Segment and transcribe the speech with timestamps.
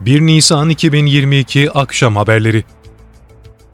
[0.00, 2.64] 1 Nisan 2022 Akşam Haberleri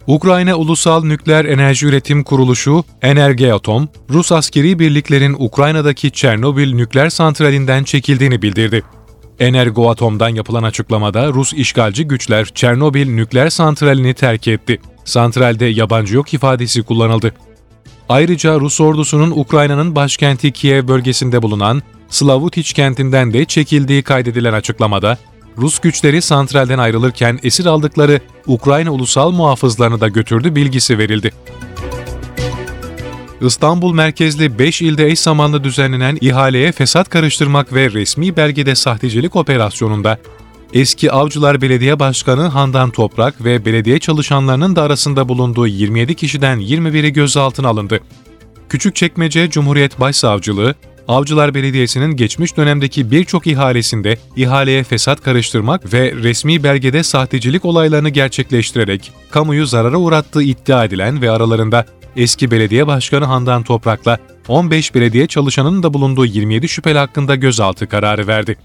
[0.06, 8.42] Ukrayna Ulusal Nükleer Enerji Üretim Kuruluşu Energeatom, Rus askeri birliklerin Ukrayna'daki Çernobil nükleer santralinden çekildiğini
[8.42, 8.82] bildirdi.
[9.40, 14.80] Energoatom'dan yapılan açıklamada Rus işgalci güçler Çernobil nükleer santralini terk etti.
[15.04, 17.34] Santralde yabancı yok ifadesi kullanıldı.
[18.08, 25.18] Ayrıca Rus ordusunun Ukrayna'nın başkenti Kiev bölgesinde bulunan Slavutich kentinden de çekildiği kaydedilen açıklamada,
[25.58, 31.30] Rus güçleri santralden ayrılırken esir aldıkları Ukrayna ulusal muhafızlarını da götürdü bilgisi verildi.
[33.40, 40.18] İstanbul merkezli 5 ilde eş zamanlı düzenlenen ihaleye fesat karıştırmak ve resmi belgede sahtecilik operasyonunda
[40.72, 47.12] eski Avcılar Belediye Başkanı Handan Toprak ve belediye çalışanlarının da arasında bulunduğu 27 kişiden 21'i
[47.12, 48.00] gözaltına alındı.
[48.68, 50.74] Küçükçekmece Cumhuriyet Başsavcılığı,
[51.08, 59.12] Avcılar Belediyesi'nin geçmiş dönemdeki birçok ihalesinde ihaleye fesat karıştırmak ve resmi belgede sahtecilik olaylarını gerçekleştirerek
[59.30, 65.82] kamuyu zarara uğrattığı iddia edilen ve aralarında eski belediye başkanı Handan Toprak'la 15 belediye çalışanının
[65.82, 68.56] da bulunduğu 27 şüpheli hakkında gözaltı kararı verdi.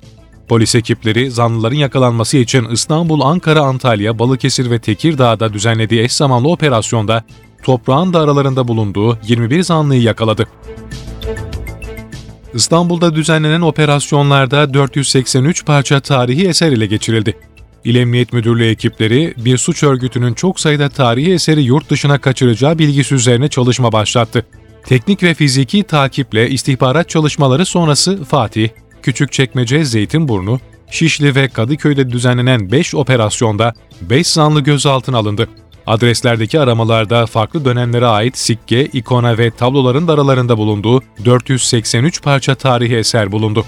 [0.47, 7.23] Polis ekipleri zanlıların yakalanması için İstanbul, Ankara, Antalya, Balıkesir ve Tekirdağ'da düzenlediği eş zamanlı operasyonda
[7.63, 10.47] toprağın da aralarında bulunduğu 21 zanlıyı yakaladı.
[12.53, 17.37] İstanbul'da düzenlenen operasyonlarda 483 parça tarihi eser ile geçirildi.
[17.83, 23.15] İl Emniyet Müdürlüğü ekipleri bir suç örgütünün çok sayıda tarihi eseri yurt dışına kaçıracağı bilgisi
[23.15, 24.45] üzerine çalışma başlattı.
[24.85, 28.69] Teknik ve fiziki takiple istihbarat çalışmaları sonrası Fatih,
[29.03, 30.59] Küçükçekmece, Zeytinburnu,
[30.91, 35.49] Şişli ve Kadıköy'de düzenlenen 5 operasyonda 5 zanlı gözaltına alındı.
[35.89, 42.95] Adreslerdeki aramalarda farklı dönemlere ait sikke, ikona ve tabloların da aralarında bulunduğu 483 parça tarihi
[42.95, 43.65] eser bulundu.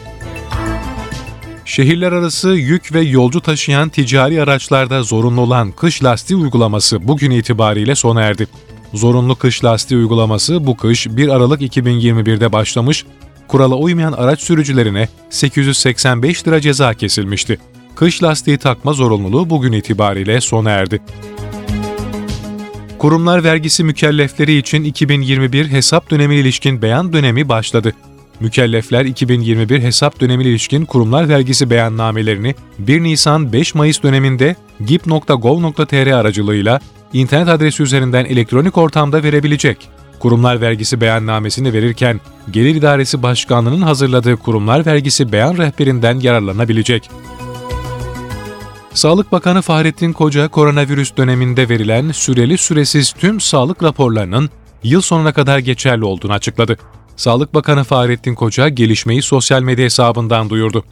[1.66, 7.96] Şehirler arası yük ve yolcu taşıyan ticari araçlarda zorunlu olan kış lastiği uygulaması bugün itibariyle
[7.96, 8.48] sona erdi.
[8.94, 13.06] Zorunlu kış lastiği uygulaması bu kış 1 Aralık 2021'de başlamış,
[13.48, 17.60] kurala uymayan araç sürücülerine 885 lira ceza kesilmişti.
[17.96, 21.02] Kış lastiği takma zorunluluğu bugün itibariyle sona erdi.
[23.02, 27.94] Kurumlar vergisi mükellefleri için 2021 hesap dönemi ilişkin beyan dönemi başladı.
[28.40, 36.80] Mükellefler 2021 hesap dönemi ilişkin kurumlar vergisi beyannamelerini 1 Nisan 5 Mayıs döneminde gip.gov.tr aracılığıyla
[37.14, 39.90] internet adresi üzerinden elektronik ortamda verebilecek.
[40.20, 42.20] Kurumlar vergisi beyannamesini verirken
[42.52, 47.10] Gelir İdaresi Başkanlığı'nın hazırladığı kurumlar vergisi beyan rehberinden yararlanabilecek.
[48.94, 54.50] Sağlık Bakanı Fahrettin Koca, koronavirüs döneminde verilen süreli süresiz tüm sağlık raporlarının
[54.84, 56.78] yıl sonuna kadar geçerli olduğunu açıkladı.
[57.16, 60.84] Sağlık Bakanı Fahrettin Koca gelişmeyi sosyal medya hesabından duyurdu.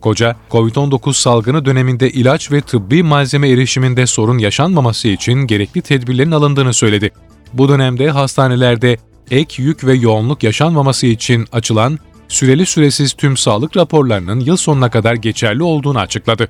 [0.00, 6.74] Koca, COVID-19 salgını döneminde ilaç ve tıbbi malzeme erişiminde sorun yaşanmaması için gerekli tedbirlerin alındığını
[6.74, 7.10] söyledi.
[7.52, 8.96] Bu dönemde hastanelerde
[9.30, 11.98] ek yük ve yoğunluk yaşanmaması için açılan
[12.28, 16.48] süreli süresiz tüm sağlık raporlarının yıl sonuna kadar geçerli olduğunu açıkladı.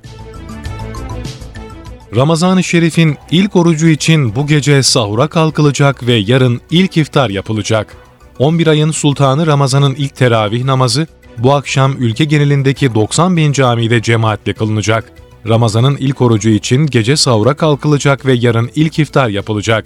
[2.15, 7.95] Ramazan-ı Şerif'in ilk orucu için bu gece sahura kalkılacak ve yarın ilk iftar yapılacak.
[8.39, 14.53] 11 ayın sultanı Ramazan'ın ilk teravih namazı bu akşam ülke genelindeki 90 bin camide cemaatle
[14.53, 15.11] kılınacak.
[15.47, 19.85] Ramazan'ın ilk orucu için gece sahura kalkılacak ve yarın ilk iftar yapılacak.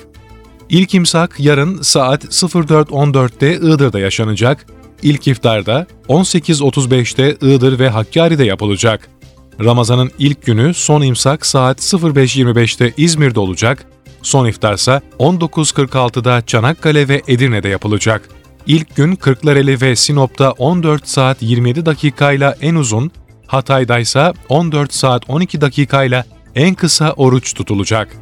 [0.70, 4.66] İlk imsak yarın saat 04.14'te Iğdır'da yaşanacak.
[5.02, 9.10] İlk iftar da 18.35'te Iğdır ve Hakkari'de yapılacak.
[9.60, 13.86] Ramazan'ın ilk günü son imsak saat 05.25'te İzmir'de olacak,
[14.22, 18.30] son iftarsa 19.46'da Çanakkale ve Edirne'de yapılacak.
[18.68, 23.12] İlk gün Kırklareli ve Sinop'ta 14 saat 27 dakikayla en uzun,
[23.48, 26.26] Hatay'da ise 14 saat 12 dakikayla
[26.56, 28.18] en kısa oruç tutulacak.